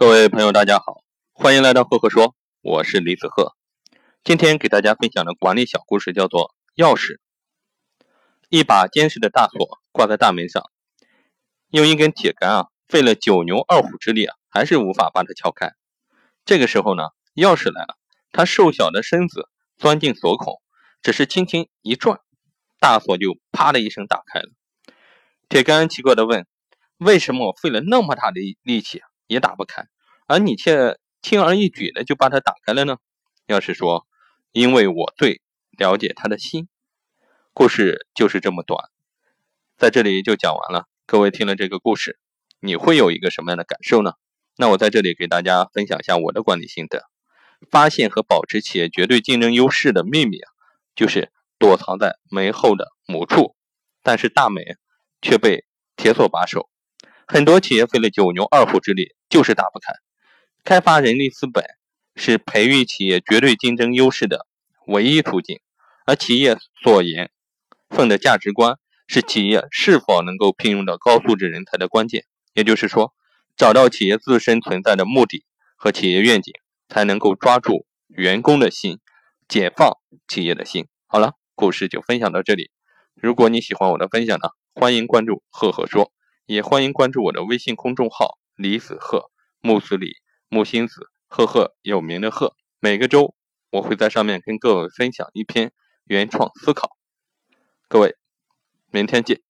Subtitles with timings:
[0.00, 1.04] 各位朋友，大家好，
[1.34, 3.54] 欢迎来到赫赫说，我是李子赫。
[4.24, 7.18] 今天给大家分享的管理小故事叫做钥匙。
[8.48, 10.70] 一把坚实的大锁挂在大门上，
[11.68, 15.74] 用一根铁杆啊，费了九牛二虎之力啊，还是无法把它撬开。
[16.46, 17.02] 这个时候呢，
[17.34, 17.98] 钥匙来了，
[18.32, 20.62] 他瘦小的身子钻进锁孔，
[21.02, 22.20] 只是轻轻一转，
[22.78, 24.48] 大锁就啪的一声打开了。
[25.50, 26.46] 铁杆奇怪的问
[26.96, 29.86] ：“为什么我费了那么大的力气？”也打不开，
[30.26, 32.96] 而你却轻而易举的就把它打开了呢？
[33.46, 34.04] 要是说，
[34.50, 35.40] 因为我最
[35.78, 36.68] 了解他的心。
[37.52, 38.90] 故事就是这么短，
[39.76, 40.86] 在这里就讲完了。
[41.06, 42.18] 各位听了这个故事，
[42.58, 44.14] 你会有一个什么样的感受呢？
[44.56, 47.04] 那我在这里给大家分享一下我的管理心得：
[47.70, 50.50] 发现和保持企业绝对竞争优势的秘密啊，
[50.96, 53.54] 就是躲藏在门后的某处，
[54.02, 54.76] 但是大门
[55.22, 56.68] 却被铁锁把守。
[57.30, 59.14] 很多企业费了九牛二虎之力。
[59.30, 59.92] 就是打不开。
[60.64, 61.64] 开发人力资本
[62.16, 64.44] 是培育企业绝对竞争优势的
[64.88, 65.60] 唯一途径，
[66.04, 67.30] 而企业所言
[67.88, 72.24] 奉的价值观是企业是否能够聘用到高素质人才的关键。
[72.54, 73.14] 也就是说，
[73.56, 75.44] 找到企业自身存在的目的
[75.76, 76.52] 和企业愿景，
[76.88, 78.98] 才能够抓住员工的心，
[79.46, 80.88] 解放企业的心。
[81.06, 82.72] 好了，故事就分享到这里。
[83.14, 86.10] 如果你喜欢我的分享呢，欢迎关注赫赫说，
[86.50, 88.40] 也欢迎关注我的微信公众号。
[88.56, 90.16] 李子鹤，木子李，
[90.48, 92.56] 木星子，赫赫有名的赫。
[92.80, 93.36] 每个周
[93.70, 95.72] 我会在上面跟各位分享一篇
[96.06, 96.96] 原创思考。
[97.86, 98.16] 各位，
[98.90, 99.49] 明天见。